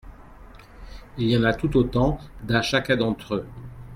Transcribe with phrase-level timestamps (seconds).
[1.19, 3.45] Il y en a tout autant das chacun d'entre eux.